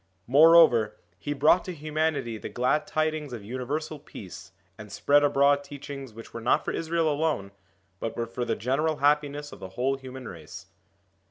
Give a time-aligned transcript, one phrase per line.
[0.25, 5.63] More over, he brought to humanity the glad tidings of universal peace, and spread abroad
[5.63, 7.51] teachings which were not for Israel alone,
[7.99, 10.65] but were for the general happiness of the whole human race.